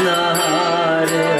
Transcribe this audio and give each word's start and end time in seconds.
Krishna 0.00 0.12
Hare 0.36 1.39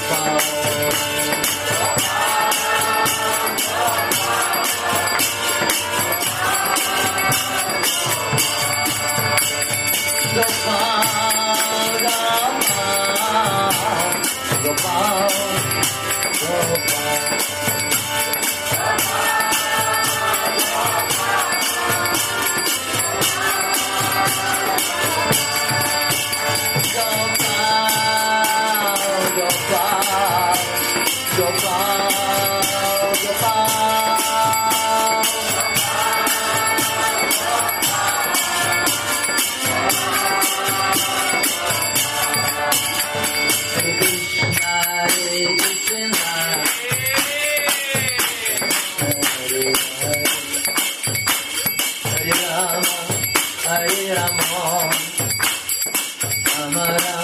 Bye. 0.00 1.33
amor. 54.18 54.90
Amarás. 56.64 57.23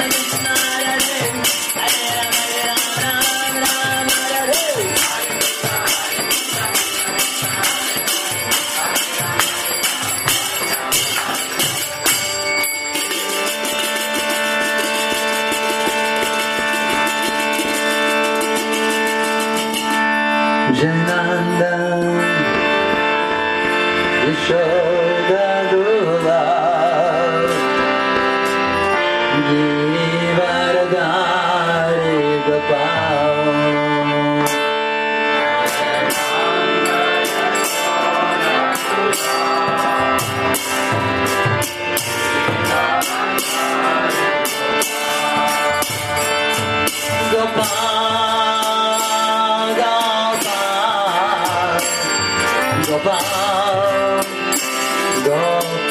Jananda 0.00 0.69
God. 55.24 55.89